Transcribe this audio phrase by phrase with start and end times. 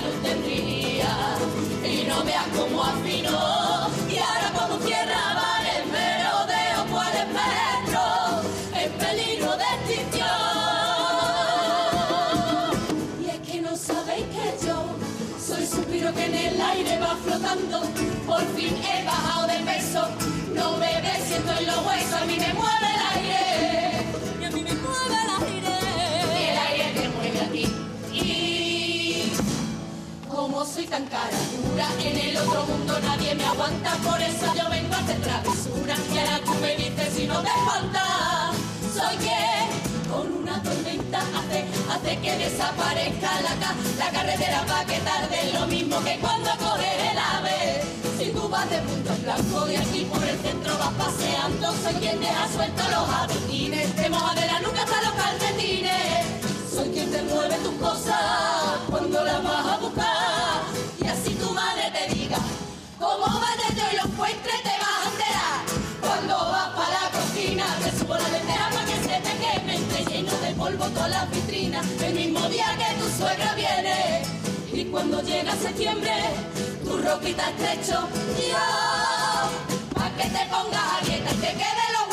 [0.00, 0.31] Por
[32.42, 36.54] otro mundo nadie me aguanta, por eso yo vengo a hacer travesura, y ahora tú
[36.60, 38.52] me dices si no te falta,
[38.92, 43.54] soy quien con una tormenta hace, hace que desaparezca la,
[44.04, 47.82] la carretera pa' que tarde lo mismo que cuando coge el ave.
[48.18, 52.20] Si tú vas de punto blanco y aquí por el centro vas paseando, soy quien
[52.20, 56.26] deja suelto los adoquines, te moja de la nuca hasta los calcetines.
[56.72, 58.20] Soy quien te mueve tus cosas
[58.90, 59.61] cuando las vas
[70.90, 74.22] todas las vitrinas, el mismo día que tu suegra viene.
[74.72, 76.12] Y cuando llega septiembre,
[76.84, 78.58] tu ropita estrecho, yo,
[80.16, 80.44] que te
[81.06, 81.52] y te
[81.92, 82.11] los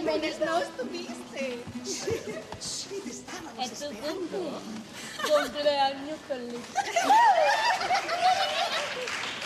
[0.00, 1.62] ¡Qué menos no estuviste!
[3.60, 4.50] es tu cumple,
[5.28, 6.64] cumpleaños feliz.
[8.94, 9.39] Si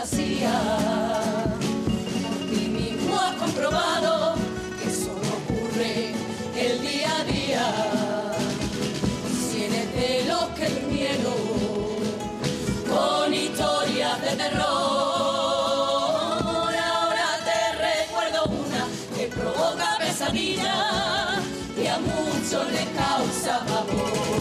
[0.00, 0.56] fantasía,
[2.50, 4.34] ti mismo has comprobado
[4.82, 6.14] que solo ocurre
[6.56, 7.66] el día a día.
[9.38, 11.34] Si eres de los que durmieron
[12.88, 14.62] con historias de terror,
[16.92, 18.86] ahora te recuerdo una
[19.16, 21.40] que provoca pesadillas
[21.76, 24.40] y a muchos les causa pavor.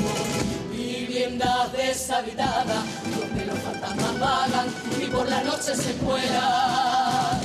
[0.72, 7.40] Viviendas deshabitadas donde los fantasmas vagan y por la noche se pueda.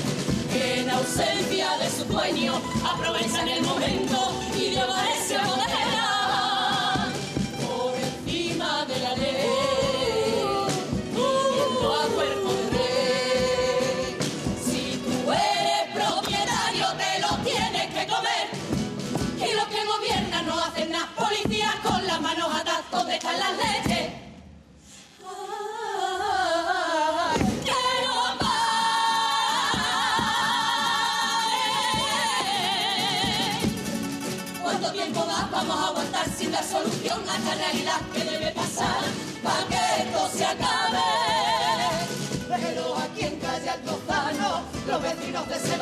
[0.53, 5.34] Que en ausencia de su dueño aprovechan el momento y le aparece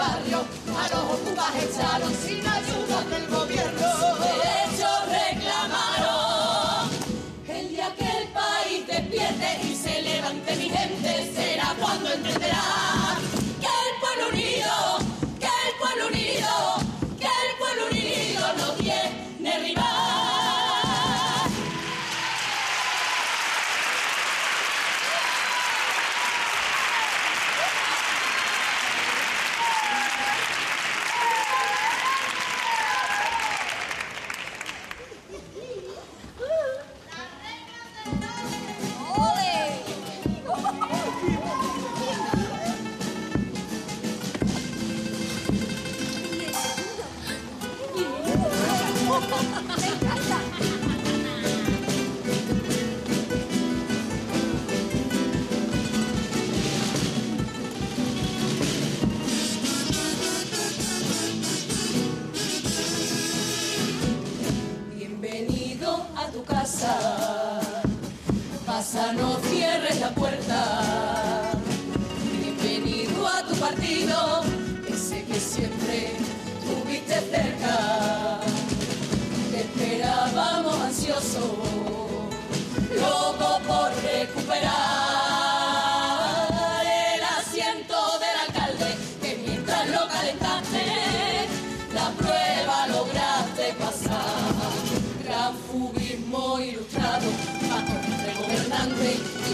[0.02, 3.71] a los ocupas echaron sin ayuda del gobierno.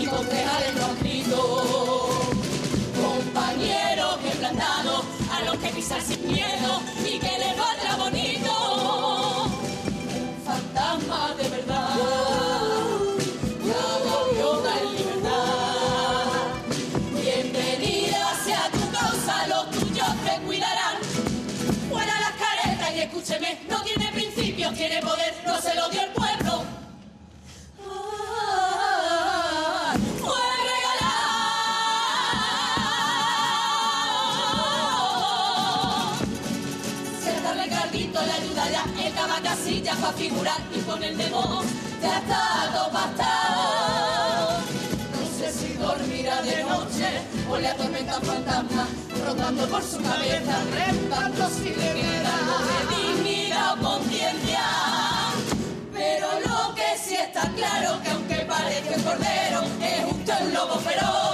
[0.00, 1.17] y con dejar el rostro.
[40.08, 41.62] pa' figurar y con el demo
[42.00, 44.60] tratado bastado.
[45.14, 47.08] No sé si dormirá de noche
[47.50, 48.88] o le atormenta fantasma,
[49.26, 52.34] rondando por su cabeza, reparto si le queda
[52.90, 54.64] dignidad o conciencia.
[55.92, 60.78] Pero lo que sí está claro que aunque parezca un cordero, es usted un lobo
[60.78, 61.27] feroz.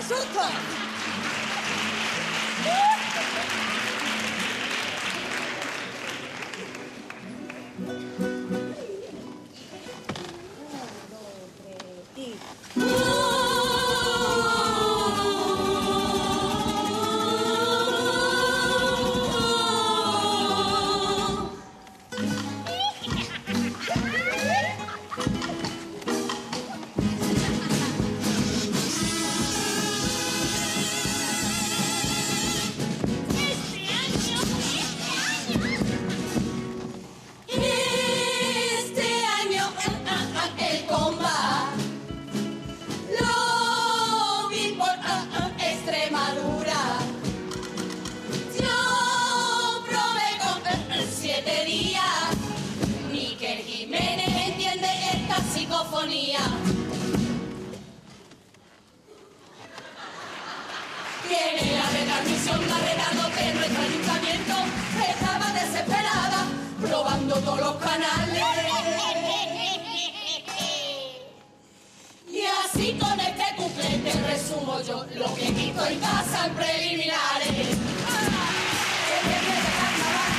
[0.00, 0.89] Special Talk.
[72.28, 77.48] Y así con este cuplete resumo yo lo que visto en casa en preliminares.
[77.48, 77.56] El
[79.26, 80.30] viernes de carnaval,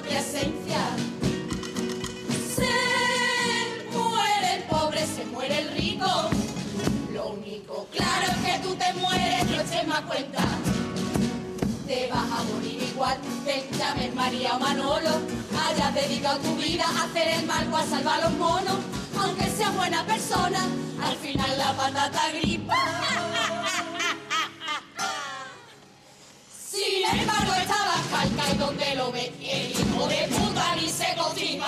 [0.00, 0.78] propia esencia.
[2.56, 6.06] Se muere el pobre, se muere el rico.
[7.12, 10.42] Lo único claro es que tú te mueres, no eches más cuenta.
[11.86, 15.10] Te vas a morir igual, te llames María o Manolo.
[15.66, 18.78] Hayas dedicado tu vida a hacer el mal o a salvar a los monos.
[19.20, 20.60] Aunque seas buena persona,
[21.04, 23.09] al final la patata gripa.
[27.50, 31.66] Sin y donde lo ves, el hijo de puta ni se cocina.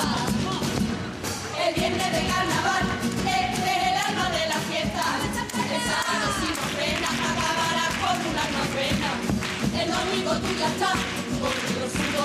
[1.59, 5.05] El viernes de carnaval, este es el alma de la fiesta.
[5.75, 8.47] El sábado si no frena, acabarás con una
[8.77, 9.11] pena.
[9.83, 10.99] El domingo tú ya estás
[11.41, 12.22] con los sudores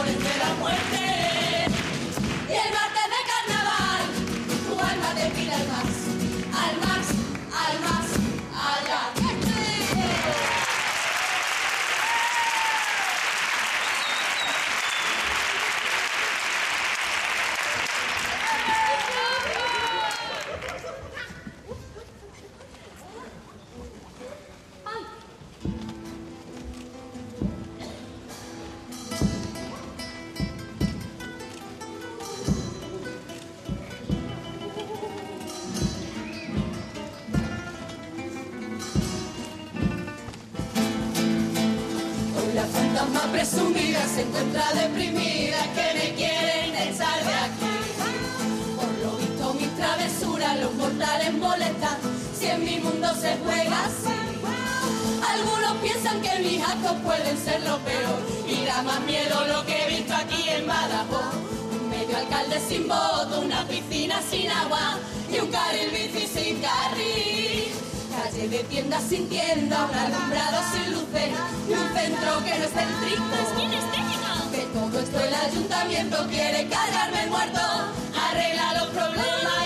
[44.73, 47.73] deprimida, que me quieren echar de aquí.
[48.75, 51.97] Por lo visto mis travesuras los mortales molestan,
[52.37, 54.15] si en mi mundo se juega así.
[55.33, 59.83] Algunos piensan que mis actos pueden ser lo peor y da más miedo lo que
[59.83, 61.35] he visto aquí en Badajoz.
[61.81, 64.97] Un medio alcalde sin voto, una piscina sin agua
[65.31, 67.71] y un carril bici sin carril.
[68.15, 71.29] Calle de tiendas sin tienda, un alumbrado sin luces
[71.69, 73.27] y un centro que no es céntrico.
[73.57, 74.06] Que
[74.73, 77.59] todo esto el ayuntamiento quiere cargarme el muerto,
[78.29, 79.56] arregla los problemas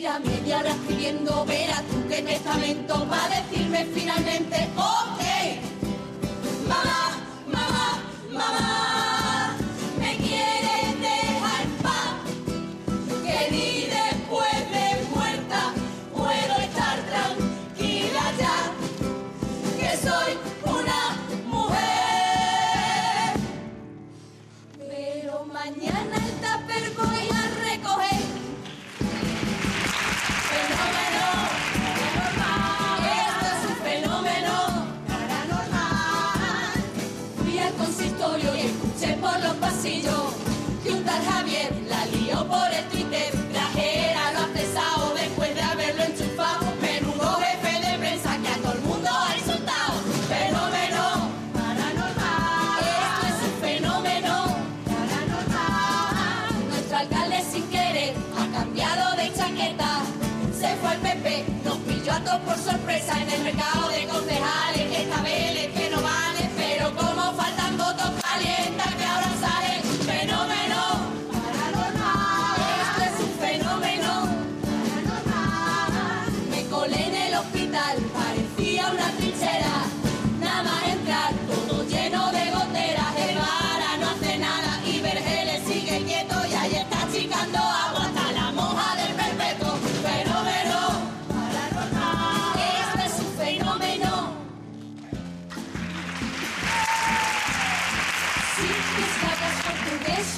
[0.00, 5.19] tira media hora escribiendo, verás tú qué testamento va a decirme finalmente, ok.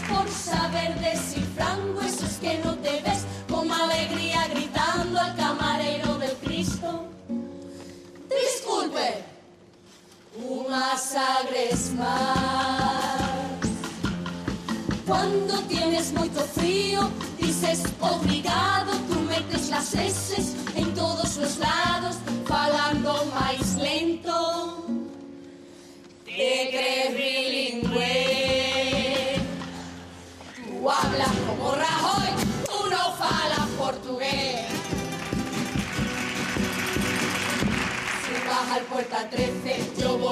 [0.09, 7.07] Por saber descifrando esos que no te ves con alegría gritando al camarero del Cristo.
[8.31, 9.25] Disculpe,
[10.37, 13.23] unas sagres más.
[15.05, 17.11] Cuando tienes mucho frío,
[17.41, 24.87] dices obrigado, tú metes las heces en todos los lados, falando más lento.
[26.25, 28.41] Te crees bilingüe.
[30.83, 32.27] Tú hablas como Rajoy,
[32.67, 34.66] tú no falas portugués.
[38.27, 40.32] Si vas al puerta 13, yo voy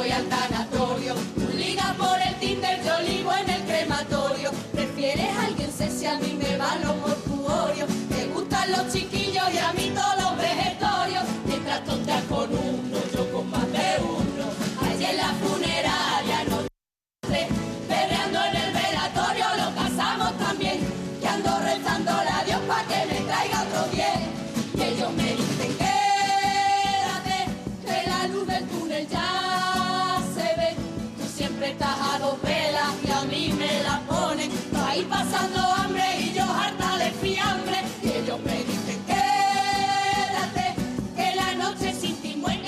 [33.46, 34.50] y me la ponen.
[34.86, 37.78] Ahí pasando hambre y yo harta de fiambre.
[38.02, 40.74] Y ellos me dicen quédate,
[41.16, 42.60] que la noche sin ti muere.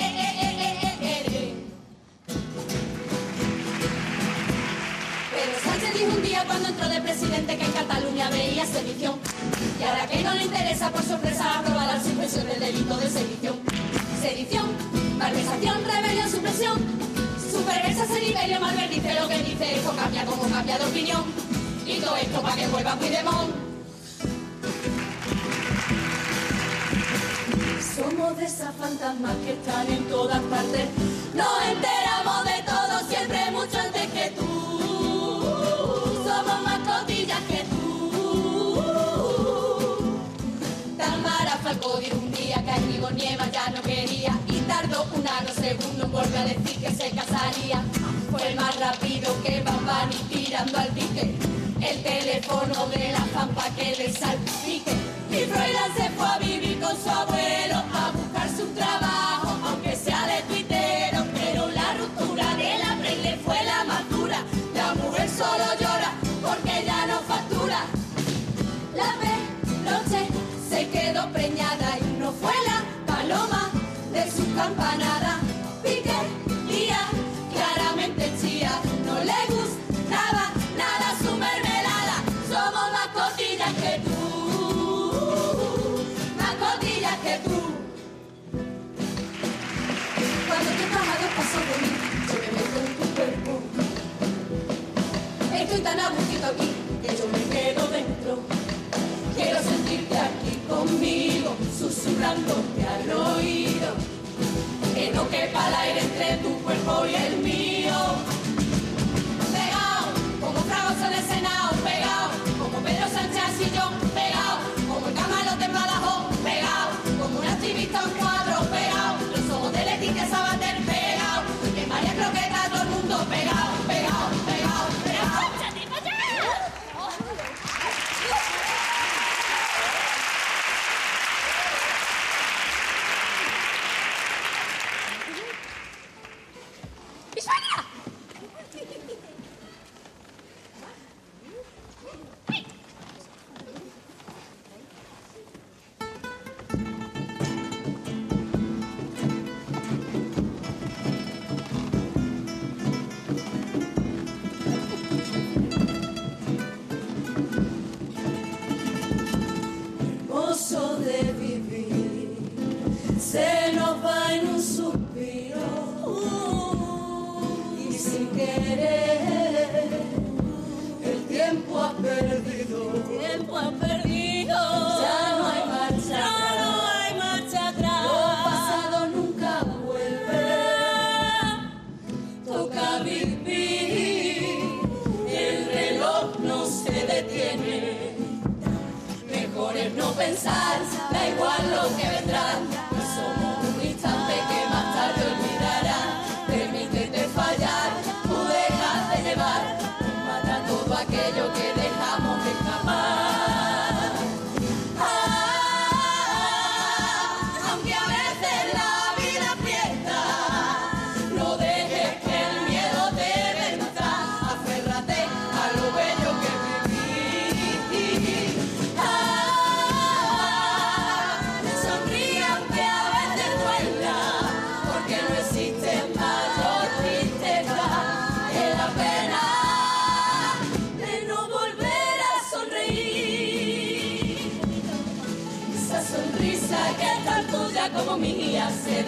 [5.31, 9.15] Pero Sánchez dijo un día cuando entró de presidente que en Cataluña veía sedición.
[9.79, 13.55] Y ahora que no le interesa por sorpresa aprobar la suspensión del delito de sedición.
[14.21, 14.67] Sedición,
[15.17, 17.12] malversación, rebelión, supresión.
[17.63, 21.23] Superversa se nivelio, Malver dice lo que dice, esto cambia como cambia de opinión.
[21.85, 23.55] Y todo esto para que vuelva Puigdemont.
[27.95, 30.89] Somos de esas fantasmas que están en todas partes.
[31.33, 34.45] Nos enteramos de todo siempre mucho antes que tú.
[36.27, 38.83] Somos más cotillas que tú.
[40.97, 44.37] Tamara Falcó dijo un día que allí Nieva ya no quería
[45.49, 47.83] y segundo en volver a decir que se casaría.
[48.31, 51.35] Fue más rápido que Bambani tirando al pique.
[51.81, 54.82] El teléfono de la fampa que le salpique.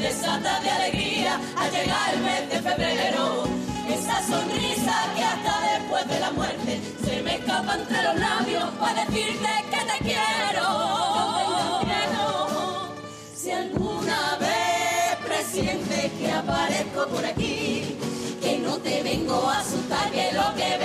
[0.05, 3.43] desata de alegría al llegar el mes de febrero.
[3.89, 9.05] Esa sonrisa que hasta después de la muerte se me escapa entre los labios para
[9.05, 10.67] decirte que te quiero.
[13.35, 17.97] Si alguna vez presientes que aparezco por aquí,
[18.41, 20.84] que no te vengo a asustar, que lo que